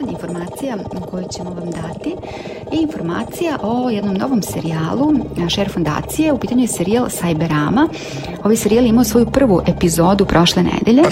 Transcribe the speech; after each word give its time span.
poslednja 0.00 0.12
informacija 0.12 0.76
koju 1.10 1.24
ćemo 1.36 1.50
vam 1.50 1.70
dati 1.70 2.16
je 2.72 2.82
informacija 2.82 3.58
o 3.62 3.90
jednom 3.90 4.14
novom 4.14 4.42
serijalu 4.42 5.12
Share 5.50 5.68
fondacije. 5.68 6.32
U 6.32 6.38
pitanju 6.38 6.60
je 6.60 6.68
serijal 6.68 7.06
Cyberama. 7.06 7.88
Ovaj 8.44 8.56
serijal 8.56 8.86
imao 8.86 9.04
svoju 9.04 9.26
prvu 9.26 9.62
epizodu 9.66 10.24
prošle 10.24 10.62
nedelje. 10.62 11.02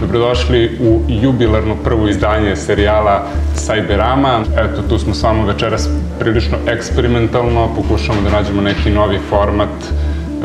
Dobrodošli 0.00 0.78
u 0.80 1.00
jubilarno 1.08 1.74
prvo 1.84 2.08
izdanje 2.08 2.56
serijala 2.56 3.26
Cyberama. 3.54 4.42
Eto, 4.56 4.82
tu 4.88 4.98
smo 4.98 5.14
s 5.14 5.22
vama 5.22 5.44
večeras 5.44 5.88
prilično 6.18 6.58
eksperimentalno, 6.66 7.68
pokušamo 7.76 8.22
da 8.22 8.30
nađemo 8.30 8.62
neki 8.62 8.90
novi 8.90 9.18
format 9.30 9.68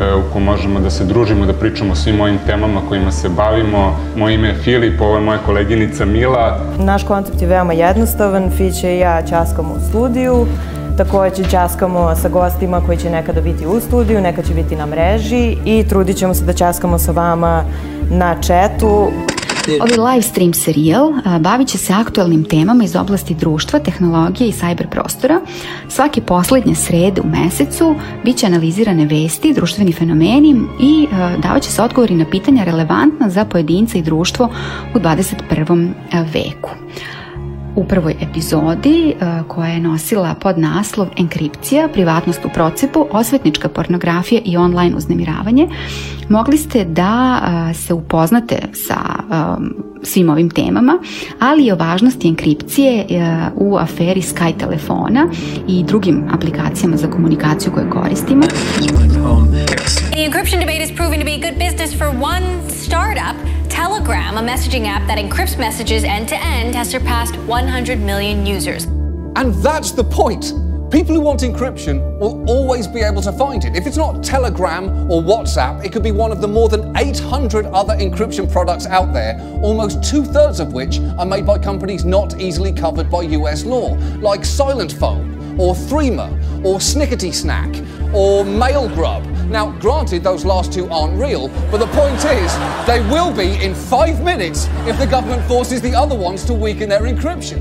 u 0.01 0.33
kojoj 0.33 0.45
možemo 0.45 0.79
da 0.79 0.89
se 0.89 1.03
družimo, 1.05 1.45
da 1.45 1.53
pričamo 1.53 1.91
o 1.91 1.95
svim 1.95 2.15
mojim 2.15 2.39
temama 2.45 2.81
kojima 2.89 3.11
se 3.11 3.29
bavimo. 3.29 3.95
Moje 4.15 4.35
ime 4.35 4.47
je 4.47 4.53
Filip, 4.53 5.01
ovo 5.01 5.15
je 5.15 5.21
moja 5.21 5.37
koleginica 5.45 6.05
Mila. 6.05 6.59
Naš 6.79 7.03
koncept 7.03 7.41
je 7.41 7.47
veoma 7.47 7.73
jednostavan, 7.73 8.51
Fiće 8.57 8.95
i 8.95 8.99
ja 8.99 9.21
časkamo 9.29 9.73
u 9.73 9.89
studiju, 9.89 10.45
takođe 10.97 11.43
časkamo 11.51 12.15
sa 12.15 12.29
gostima 12.29 12.81
koji 12.85 12.97
će 12.97 13.09
nekada 13.09 13.41
biti 13.41 13.67
u 13.67 13.79
studiju, 13.79 14.21
neka 14.21 14.41
će 14.41 14.53
biti 14.53 14.75
na 14.75 14.85
mreži 14.85 15.57
i 15.65 15.85
trudit 15.89 16.17
ćemo 16.17 16.33
se 16.33 16.45
da 16.45 16.53
časkamo 16.53 16.97
sa 16.97 17.11
vama 17.11 17.63
na 18.09 18.35
četu. 18.41 19.11
Ovaj 19.67 20.13
live 20.13 20.21
stream 20.21 20.53
serijal 20.53 21.13
bavit 21.39 21.67
će 21.67 21.77
se 21.77 21.93
aktualnim 21.93 22.43
temama 22.43 22.83
iz 22.83 22.95
oblasti 22.95 23.33
društva, 23.33 23.79
tehnologije 23.79 24.49
i 24.49 24.51
sajber 24.51 24.87
prostora. 24.87 25.41
Svake 25.89 26.21
poslednje 26.21 26.75
srede 26.75 27.21
u 27.21 27.27
mesecu 27.27 27.95
bit 28.23 28.37
će 28.37 28.45
analizirane 28.45 29.05
vesti, 29.05 29.53
društveni 29.53 29.93
fenomeni 29.93 30.61
i 30.79 31.07
davat 31.37 31.63
će 31.63 31.71
se 31.71 31.81
odgovori 31.81 32.15
na 32.15 32.25
pitanja 32.31 32.63
relevantna 32.63 33.29
za 33.29 33.45
pojedinca 33.45 33.97
i 33.97 34.01
društvo 34.01 34.49
u 34.95 34.99
21. 34.99 35.93
veku. 36.33 36.69
U 37.75 37.83
prvoj 37.83 38.15
epizodi 38.21 39.09
e, 39.09 39.13
koja 39.47 39.69
je 39.69 39.79
nosila 39.79 40.35
pod 40.41 40.57
naslov 40.57 41.07
Enkripcija, 41.17 41.87
privatnost 41.93 42.45
u 42.45 42.49
procepu, 42.53 43.05
osvetnička 43.11 43.69
pornografija 43.69 44.41
i 44.45 44.57
online 44.57 44.95
uznemiravanje, 44.95 45.67
mogli 46.29 46.57
ste 46.57 46.85
da 46.85 47.41
e, 47.41 47.73
se 47.73 47.93
upoznate 47.93 48.55
sa 48.73 48.95
e, 48.95 49.35
svim 50.03 50.29
ovim 50.29 50.49
temama, 50.49 50.99
ali 51.39 51.65
i 51.65 51.71
o 51.71 51.75
važnosti 51.75 52.27
enkripcije 52.27 53.05
u 53.55 53.77
aferi 53.77 54.21
Sky 54.21 54.57
telefona 54.57 55.27
i 55.67 55.83
drugim 55.83 56.23
aplikacijama 56.31 56.97
za 56.97 57.07
komunikaciju 57.07 57.73
koje 57.73 57.89
koristimo. 57.89 58.43
The 59.71 60.27
encryption 60.27 60.59
debate 60.59 60.81
is 60.81 60.91
proving 60.91 61.19
to 61.19 61.25
be 61.25 61.37
good 61.37 61.57
business 61.57 61.93
for 61.93 62.11
one 62.11 62.69
startup 62.69 63.37
Telegram, 63.69 64.35
a 64.37 64.41
messaging 64.41 64.85
app 64.85 65.07
that 65.07 65.17
encrypts 65.17 65.57
messages 65.57 66.03
end 66.03 66.27
to 66.27 66.35
end, 66.35 66.75
has 66.75 66.89
surpassed 66.89 67.37
100 67.37 67.99
million 68.01 68.45
users. 68.45 68.83
And 69.37 69.53
that's 69.63 69.91
the 69.91 70.03
point. 70.03 70.53
People 70.91 71.15
who 71.15 71.21
want 71.21 71.39
encryption 71.39 72.19
will 72.19 72.43
always 72.49 72.85
be 72.85 72.99
able 72.99 73.21
to 73.21 73.31
find 73.31 73.63
it. 73.63 73.77
If 73.77 73.87
it's 73.87 73.95
not 73.95 74.21
Telegram 74.21 75.09
or 75.09 75.23
WhatsApp, 75.23 75.85
it 75.85 75.93
could 75.93 76.03
be 76.03 76.11
one 76.11 76.33
of 76.33 76.41
the 76.41 76.49
more 76.49 76.67
than 76.67 76.93
800 76.97 77.65
other 77.67 77.95
encryption 77.95 78.51
products 78.51 78.85
out 78.87 79.13
there, 79.13 79.39
almost 79.63 80.03
two 80.03 80.25
thirds 80.25 80.59
of 80.59 80.73
which 80.73 80.99
are 81.17 81.25
made 81.25 81.45
by 81.45 81.57
companies 81.57 82.03
not 82.03 82.41
easily 82.41 82.73
covered 82.73 83.09
by 83.09 83.21
US 83.21 83.63
law, 83.63 83.97
like 84.19 84.43
Silent 84.43 84.91
Phone 84.91 85.57
or 85.57 85.73
Threema 85.73 86.29
or 86.65 86.79
Snickety 86.79 87.33
Snack 87.33 87.73
or 88.13 88.43
Mailgrub. 88.43 89.40
Now, 89.51 89.73
granted, 89.81 90.23
those 90.23 90.45
last 90.45 90.71
two 90.71 90.87
aren't 90.89 91.19
real, 91.19 91.49
but 91.71 91.79
the 91.79 91.87
point 91.87 92.23
is, 92.23 92.51
they 92.85 93.01
will 93.11 93.33
be 93.35 93.65
in 93.65 93.75
five 93.75 94.23
minutes 94.23 94.69
if 94.87 94.97
the 94.97 95.05
government 95.05 95.43
forces 95.47 95.81
the 95.81 95.93
other 95.93 96.15
ones 96.15 96.45
to 96.45 96.53
weaken 96.53 96.87
their 96.89 97.01
encryption. 97.01 97.59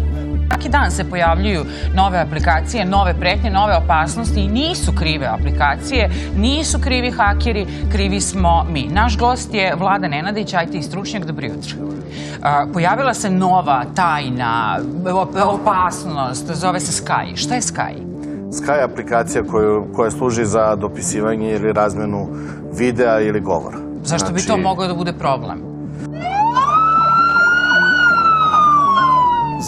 Svaki 0.49 0.69
dan 0.69 0.91
se 0.91 1.05
pojavljuju 1.05 1.65
nove 1.95 2.19
aplikacije, 2.19 2.85
nove 2.85 3.15
pretnje, 3.15 3.51
nove 3.51 3.77
opasnosti 3.77 4.41
i 4.41 4.49
nisu 4.49 4.93
krive 4.93 5.27
aplikacije, 5.27 6.11
nisu 6.37 6.79
krivi 6.79 7.11
hakeri, 7.11 7.67
krivi 7.93 8.21
smo 8.21 8.65
mi. 8.65 8.89
Naš 8.91 9.19
gost 9.19 9.55
je 9.55 9.75
Vlada 9.75 10.09
Nenadić, 10.09 10.53
IT 10.53 10.85
stručnjak, 10.85 11.25
dobro 11.25 11.47
jutro. 11.47 11.79
Pojavila 12.73 13.15
se 13.15 13.31
nova, 13.31 13.85
tajna, 13.95 14.79
opasnost, 15.45 16.51
zove 16.51 16.81
se 16.81 17.05
Sky. 17.05 17.37
Šta 17.37 17.55
je 17.55 17.61
Sky? 17.61 18.10
Sky 18.53 18.85
aplikacija 18.85 19.45
koju, 19.45 19.85
koja 19.95 20.11
služi 20.11 20.45
za 20.45 20.77
dopisivanje 20.77 21.53
ili 21.53 21.73
razmenu 21.73 22.29
videa 22.79 23.21
ili 23.21 23.41
govora. 23.41 23.77
Zašto 24.03 24.27
znači, 24.27 24.33
bi 24.35 24.41
to 24.41 24.45
znači- 24.47 24.63
moglo 24.63 24.87
da 24.87 24.95
bude 24.95 25.13
problem? 25.13 25.59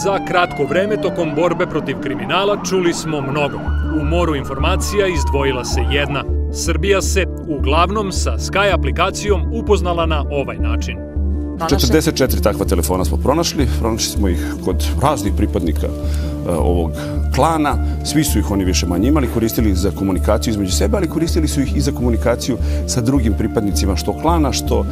Za 0.03 0.25
kratko 0.27 0.63
vreme 0.69 1.01
tokom 1.01 1.35
borbe 1.35 1.65
protiv 1.67 1.95
kriminala 2.03 2.57
čuli 2.69 2.93
smo 2.93 3.21
mnogo. 3.21 3.57
U 4.01 4.05
moru 4.05 4.35
informacija 4.35 5.07
izdvojila 5.07 5.65
se 5.65 5.81
jedna. 5.91 6.23
Srbija 6.53 7.01
se, 7.01 7.25
uglavnom 7.47 8.11
sa 8.11 8.31
Sky 8.31 8.73
aplikacijom, 8.73 9.41
upoznala 9.53 10.05
na 10.05 10.23
ovaj 10.31 10.57
način. 10.57 11.12
44 11.59 12.41
takva 12.43 12.65
telefona 12.65 13.05
smo 13.05 13.17
pronašli, 13.17 13.67
pronašli 13.79 14.09
smo 14.09 14.27
ih 14.27 14.55
kod 14.65 14.87
raznih 15.01 15.33
pripadnika 15.37 15.87
uh, 15.87 16.55
ovog 16.57 16.91
klana, 17.35 17.77
svi 18.05 18.23
su 18.23 18.39
ih 18.39 18.51
oni 18.51 18.65
više 18.65 18.85
manje 18.85 19.07
imali, 19.07 19.27
koristili 19.33 19.75
za 19.75 19.91
komunikaciju 19.91 20.51
između 20.51 20.71
sebe, 20.71 20.97
ali 20.97 21.09
koristili 21.09 21.47
su 21.47 21.61
ih 21.61 21.75
i 21.75 21.81
za 21.81 21.91
komunikaciju 21.91 22.57
sa 22.87 23.01
drugim 23.01 23.33
pripadnicima 23.33 23.95
što 23.95 24.19
klana, 24.21 24.51
što 24.51 24.79
uh, 24.79 24.85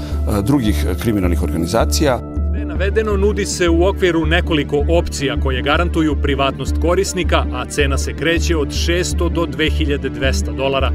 drugih 0.43 0.85
kriminalnih 1.01 1.43
organizacija. 1.43 2.19
Sve 2.51 2.65
navedeno 2.65 3.17
nudi 3.17 3.45
se 3.45 3.69
u 3.69 3.85
okviru 3.85 4.25
nekoliko 4.25 4.85
opcija 4.89 5.37
koje 5.43 5.61
garantuju 5.61 6.15
privatnost 6.21 6.75
korisnika, 6.81 7.45
a 7.53 7.65
cena 7.65 7.97
se 7.97 8.13
kreće 8.13 8.57
od 8.57 8.67
600 8.67 9.29
do 9.29 9.45
2200 9.45 10.55
dolara. 10.55 10.91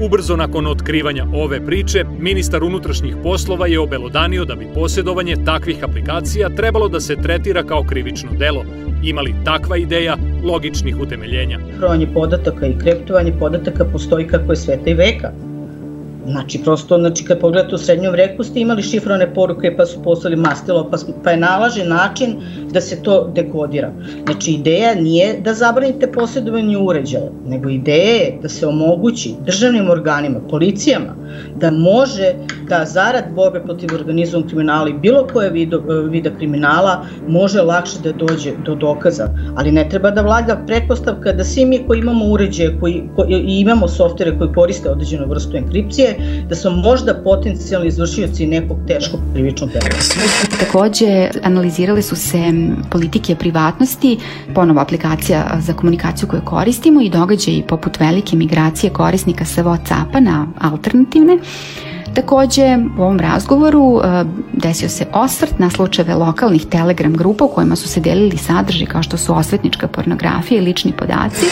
Ubrzo 0.00 0.36
nakon 0.36 0.66
otkrivanja 0.66 1.26
ove 1.34 1.66
priče, 1.66 2.04
ministar 2.18 2.64
unutrašnjih 2.64 3.16
poslova 3.22 3.66
je 3.66 3.80
obelodanio 3.80 4.44
da 4.44 4.54
bi 4.54 4.68
posjedovanje 4.74 5.36
takvih 5.44 5.84
aplikacija 5.84 6.48
trebalo 6.48 6.88
da 6.88 7.00
se 7.00 7.16
tretira 7.16 7.62
kao 7.62 7.84
krivično 7.84 8.30
delo. 8.38 8.64
Imali 9.02 9.34
takva 9.44 9.76
ideja 9.76 10.16
logičnih 10.44 11.00
utemeljenja? 11.00 11.58
Hrovanje 11.78 12.06
podataka 12.14 12.66
i 12.66 12.78
kriptovanje 12.78 13.32
podataka 13.38 13.84
postoji 13.84 14.26
kako 14.26 14.52
je 14.52 14.56
sveta 14.56 14.90
i 14.90 14.94
veka. 14.94 15.32
Znači, 16.26 16.60
prosto, 16.64 16.98
znači, 16.98 17.24
kad 17.24 17.40
pogledate 17.40 17.74
u 17.74 17.78
srednjom 17.78 18.14
reku 18.14 18.44
ste 18.44 18.60
imali 18.60 18.82
šifrone 18.82 19.34
poruke 19.34 19.76
pa 19.76 19.86
su 19.86 20.02
poslali 20.02 20.36
mastilo, 20.36 20.88
pa, 20.90 20.96
pa 21.24 21.30
je 21.30 21.36
nalaže 21.36 21.84
način 21.84 22.36
da 22.70 22.80
se 22.80 23.02
to 23.02 23.30
dekodira. 23.34 23.92
Znači, 24.24 24.52
ideja 24.52 24.94
nije 24.94 25.40
da 25.40 25.54
zabranite 25.54 26.12
posjedovanje 26.12 26.78
uređaja, 26.78 27.30
nego 27.46 27.68
ideja 27.68 28.14
je 28.14 28.38
da 28.42 28.48
se 28.48 28.66
omogući 28.66 29.34
državnim 29.46 29.90
organima, 29.90 30.40
policijama, 30.50 31.16
da 31.56 31.70
može 31.70 32.32
da 32.68 32.84
zarad 32.84 33.24
borbe 33.34 33.60
protiv 33.64 33.94
organizovanog 33.94 34.48
kriminala 34.48 34.88
i 34.88 34.92
bilo 34.92 35.26
koje 35.32 35.50
vido, 35.50 35.82
vida 36.10 36.30
kriminala 36.38 37.06
može 37.28 37.60
lakše 37.60 37.98
da 38.04 38.12
dođe 38.12 38.52
do 38.66 38.74
dokaza. 38.74 39.28
Ali 39.56 39.72
ne 39.72 39.88
treba 39.88 40.10
da 40.10 40.22
vlada 40.22 40.62
pretpostavka 40.66 41.32
da 41.32 41.44
svi 41.44 41.64
mi 41.64 41.78
koji 41.86 41.98
imamo 41.98 42.24
uređaje 42.24 42.76
koji, 42.80 43.02
koji, 43.16 43.26
i 43.32 43.60
imamo 43.60 43.88
softere 43.88 44.38
koji 44.38 44.52
koriste 44.52 44.90
određenu 44.90 45.26
vrstu 45.28 45.56
enkripcije, 45.56 46.16
da 46.48 46.54
su 46.54 46.70
možda 46.70 47.14
potencijalni 47.24 47.88
izvršioci 47.88 48.46
nekog 48.46 48.78
teškog 48.86 49.20
krivičnog 49.32 49.70
dela. 49.70 49.86
Takođe, 50.60 51.28
analizirale 51.42 52.02
su 52.02 52.16
se 52.16 52.38
politike 52.90 53.34
privatnosti, 53.36 54.18
ponovo 54.54 54.80
aplikacija 54.80 55.58
za 55.60 55.72
komunikaciju 55.72 56.28
koju 56.28 56.42
koristimo 56.44 57.00
i 57.00 57.10
događaji 57.10 57.64
poput 57.68 58.00
velike 58.00 58.36
migracije 58.36 58.90
korisnika 58.90 59.44
sa 59.44 59.62
Whatsappa 59.62 60.20
na 60.20 60.46
alternativne. 60.60 61.21
Takođe, 62.14 62.78
u 62.98 63.02
ovom 63.02 63.20
razgovoru 63.20 64.00
e, 64.04 64.24
desio 64.52 64.88
se 64.88 65.06
osvrt 65.12 65.58
na 65.58 65.70
slučajeve 65.70 66.14
lokalnih 66.14 66.66
telegram 66.66 67.12
grupa 67.12 67.44
u 67.44 67.48
kojima 67.48 67.76
su 67.76 67.88
se 67.88 68.00
delili 68.00 68.36
sadrži 68.36 68.86
kao 68.86 69.02
što 69.02 69.16
su 69.16 69.34
osvetnička 69.34 69.88
pornografija 69.88 70.60
i 70.60 70.64
lični 70.64 70.92
podaci. 70.92 71.46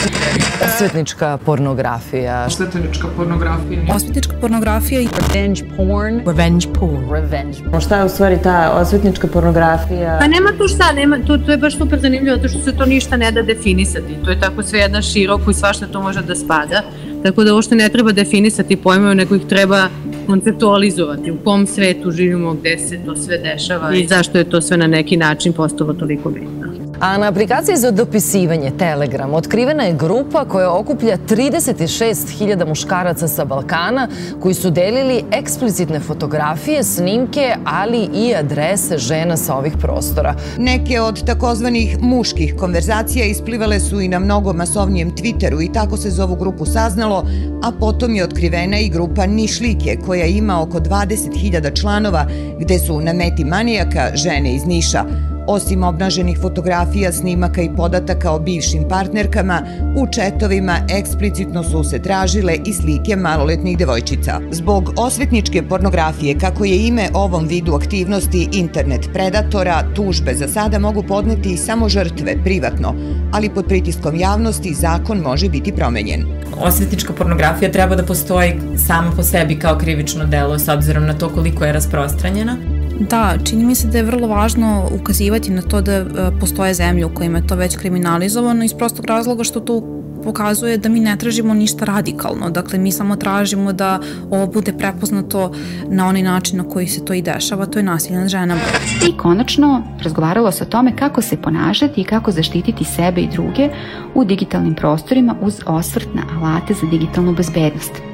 Osvetnička 0.65 1.39
pornografija. 1.45 2.45
Osvetnička 2.47 3.09
pornografija. 3.17 3.83
Osvetnička 3.95 4.35
pornografija 4.41 5.01
i 5.01 5.09
revenge 5.21 5.63
porn. 5.77 6.21
Revenge 6.27 6.67
porn. 6.75 7.13
Revenge 7.13 7.59
porn. 7.71 7.81
Šta 7.81 7.99
je 7.99 8.05
u 8.05 8.09
stvari 8.09 8.39
ta 8.43 8.71
osvetnička 8.75 9.27
pornografija? 9.27 10.19
Pa 10.21 10.27
nema 10.27 10.51
tu 10.59 10.69
šta, 10.69 10.93
nema, 10.93 11.19
to, 11.27 11.39
to 11.39 11.51
je 11.51 11.59
baš 11.59 11.79
super 11.79 12.01
zanimljivo, 12.01 12.37
zato 12.37 12.49
što 12.49 12.59
se 12.59 12.77
to 12.77 12.87
ništa 12.87 13.17
ne 13.17 13.33
da 13.33 13.43
definisati. 13.43 14.15
To 14.25 14.31
je 14.31 14.41
tako 14.41 14.63
sve 14.63 14.79
jedna 14.79 15.03
široko 15.03 15.51
i 15.51 15.55
svašta 15.55 15.87
to 15.87 16.03
može 16.03 16.23
da 16.23 16.35
spada. 16.35 16.83
Tako 17.23 17.45
da 17.45 17.55
uopšte 17.55 17.75
ne 17.75 17.89
treba 17.89 18.13
definisati 18.13 18.77
pojmove, 18.77 19.15
nego 19.15 19.35
ih 19.35 19.43
treba 19.49 19.89
konceptualizovati 20.27 21.31
u 21.31 21.37
kom 21.45 21.67
svetu 21.67 22.11
živimo, 22.11 22.55
gde 22.55 22.79
se 22.79 23.01
to 23.07 23.17
sve 23.17 23.39
dešava 23.39 23.95
i 23.95 24.07
zašto 24.07 24.39
je 24.39 24.45
to 24.45 24.61
sve 24.61 24.77
na 24.77 24.87
neki 24.87 25.17
način 25.17 25.53
postalo 25.53 25.93
toliko 25.93 26.31
bitno. 26.31 26.70
A 27.01 27.19
na 27.19 27.29
aplikaciji 27.29 27.77
za 27.77 27.91
dopisivanje 27.91 28.71
Telegram 28.79 29.35
otkrivena 29.35 29.85
je 29.85 29.95
grupa 29.95 30.45
koja 30.45 30.73
okuplja 30.73 31.17
36.000 31.29 32.69
muškaraca 32.69 33.29
sa 33.29 33.45
Balkana 33.45 34.09
koji 34.41 34.55
su 34.55 34.71
delili 34.71 35.25
eksplicitne 35.33 36.01
fotografije, 36.01 36.85
snimke, 36.85 37.55
ali 37.65 38.09
i 38.15 38.35
adrese 38.35 38.99
žena 38.99 39.37
sa 39.37 39.55
ovih 39.55 39.73
prostora. 39.81 40.35
Neke 40.59 41.01
od 41.01 41.25
takozvanih 41.25 41.99
muških 42.03 42.55
konverzacija 42.59 43.25
isplivale 43.25 43.81
su 43.81 44.01
i 44.01 44.09
na 44.09 44.19
mnogo 44.19 44.53
masovnijem 44.53 45.11
Twitteru 45.11 45.65
i 45.65 45.73
tako 45.73 45.97
se 45.97 46.11
za 46.11 46.25
ovu 46.25 46.37
grupu 46.37 46.67
saznalo, 46.67 47.25
a 47.63 47.73
potom 47.81 48.15
je 48.15 48.25
otkrivena 48.25 48.79
i 48.79 48.89
grupa 48.89 49.27
Nišlike 49.27 49.97
koja 50.07 50.27
ima 50.27 50.63
oko 50.63 50.79
20.000 50.81 51.81
članova 51.81 52.27
gde 52.59 52.79
su 52.79 53.01
na 53.01 53.13
meti 53.13 53.45
manijaka 53.45 54.11
žene 54.15 54.55
iz 54.55 54.67
Niša. 54.67 55.30
Osim 55.47 55.83
obnaženih 55.83 56.39
fotografija, 56.41 57.13
snimaka 57.13 57.63
i 57.63 57.71
podataka 57.77 58.33
o 58.33 58.39
bivšim 58.39 58.89
partnerkama, 58.89 59.63
u 59.97 60.07
četovima 60.07 60.77
eksplicitno 60.89 61.65
su 61.65 61.85
se 61.85 62.03
tražile 62.03 62.57
i 62.65 62.73
slike 62.73 63.17
maloletnih 63.17 63.79
devojčica. 63.79 64.41
Zbog 64.51 64.93
osvetničke 64.97 65.63
pornografije, 65.63 66.39
kako 66.39 66.65
je 66.65 66.87
ime 66.87 67.09
ovom 67.15 67.47
vidu 67.47 67.75
aktivnosti 67.75 68.49
internet 68.53 69.09
predatora, 69.13 69.85
tužbe 69.95 70.35
za 70.35 70.49
sada 70.49 70.79
mogu 70.79 71.03
podneti 71.03 71.57
samo 71.57 71.89
žrtve 71.89 72.37
privatno, 72.45 72.95
ali 73.33 73.51
pod 73.51 73.67
pritiskom 73.67 74.17
javnosti 74.17 74.75
zakon 74.75 75.19
može 75.19 75.49
biti 75.49 75.73
promenjen. 75.73 76.27
Osvetnička 76.63 77.13
pornografija 77.13 77.73
treba 77.73 77.97
da 77.97 78.07
postoji 78.07 78.53
sama 78.87 79.11
po 79.17 79.23
sebi 79.23 79.59
kao 79.59 79.79
krivično 79.79 80.25
delo 80.25 80.59
s 80.59 80.69
obzirom 80.69 81.07
na 81.07 81.15
to 81.15 81.29
koliko 81.29 81.65
je 81.65 81.73
rasprostranjena. 81.73 82.80
Da, 83.01 83.35
čini 83.45 83.65
mi 83.65 83.75
se 83.75 83.89
da 83.89 83.99
je 83.99 84.05
vrlo 84.05 84.29
važno 84.29 84.89
ukazivati 85.01 85.51
na 85.51 85.63
to 85.63 85.81
da 85.81 85.93
e, 85.93 86.05
postoje 86.41 86.75
zemlje 86.75 87.07
u 87.07 87.15
kojima 87.15 87.39
je 87.39 87.47
to 87.47 87.55
već 87.55 87.77
kriminalizovano 87.77 88.65
iz 88.65 88.75
prostog 88.75 89.05
razloga 89.05 89.45
što 89.45 89.61
to 89.61 90.01
pokazuje 90.25 90.79
da 90.79 90.89
mi 90.89 91.01
ne 91.01 91.17
tražimo 91.17 91.55
ništa 91.55 91.85
radikalno. 91.85 92.51
Dakle, 92.51 92.79
mi 92.79 92.93
samo 92.93 93.17
tražimo 93.17 93.73
da 93.73 94.01
ovo 94.31 94.47
bude 94.47 94.73
prepoznato 94.73 95.53
na 95.89 96.07
onaj 96.07 96.23
način 96.23 96.59
na 96.59 96.69
koji 96.69 96.89
se 96.89 97.05
to 97.05 97.13
i 97.15 97.23
dešava, 97.23 97.67
to 97.67 97.79
je 97.79 97.83
nasilje 97.83 98.19
nad 98.19 98.29
ženama. 98.29 98.61
I 99.09 99.17
konačno, 99.17 99.83
razgovaralo 100.03 100.53
se 100.53 100.65
o 100.65 100.67
tome 100.67 100.97
kako 100.97 101.23
se 101.23 101.37
ponašati 101.37 102.01
i 102.01 102.05
kako 102.05 102.33
zaštititi 102.33 102.85
sebe 102.85 103.21
i 103.21 103.31
druge 103.33 103.69
u 104.15 104.25
digitalnim 104.25 104.75
prostorima 104.75 105.35
uz 105.43 105.61
osvrt 105.67 106.09
na 106.15 106.23
alate 106.37 106.75
za 106.75 106.87
digitalnu 106.91 107.33
bezbednost. 107.33 108.10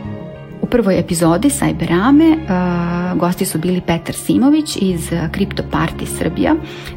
Prvoj 0.76 0.98
epizodi 0.98 1.50
Sajberame 1.50 2.36
uh, 2.36 3.18
gosti 3.18 3.46
su 3.46 3.58
bili 3.58 3.80
Petar 3.80 4.14
Simović 4.14 4.76
iz 4.80 5.10
Kripto 5.32 5.62
Party 5.72 6.06
Srbija, 6.18 6.54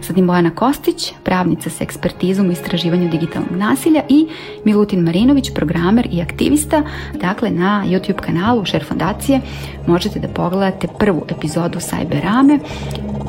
zatim 0.07 0.27
Bojana 0.27 0.49
Kostić, 0.49 1.13
pravnica 1.23 1.69
sa 1.69 1.83
ekspertizom 1.83 2.49
u 2.49 2.51
istraživanju 2.51 3.09
digitalnog 3.09 3.51
nasilja 3.51 4.01
i 4.09 4.27
Milutin 4.65 4.99
Marinović, 4.99 5.53
programer 5.55 6.07
i 6.11 6.21
aktivista. 6.21 6.83
Dakle, 7.13 7.51
na 7.51 7.83
YouTube 7.87 8.21
kanalu 8.21 8.65
Share 8.65 8.85
Fondacije 8.85 9.41
možete 9.87 10.19
da 10.19 10.27
pogledate 10.27 10.87
prvu 10.99 11.25
epizodu 11.29 11.79
Sajberame. 11.79 12.59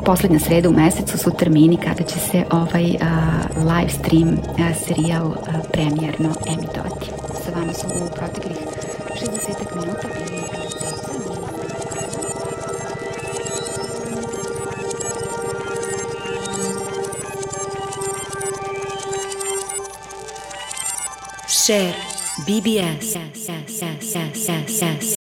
Poslednja 0.05 0.39
sreda 0.39 0.69
u 0.69 0.73
mesecu 0.73 1.17
su 1.17 1.31
termini 1.39 1.77
kada 1.77 2.03
će 2.03 2.19
se 2.19 2.43
ovaj 2.51 2.85
uh, 2.85 2.97
live 3.57 3.89
stream 3.89 4.29
uh, 4.33 4.75
serijal 4.85 5.27
uh, 5.27 5.37
premijerno 5.73 6.29
emitovati. 6.47 7.11
Sa 7.45 7.59
vama 7.59 7.73
su 7.73 7.87
u 7.87 8.15
proteklih 8.15 8.57
60 9.21 9.75
minuta 9.75 10.07
bili 10.17 10.30
Share 21.61 21.93
BBS. 22.47 23.21